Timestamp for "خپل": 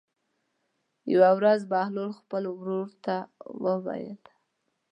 2.19-2.43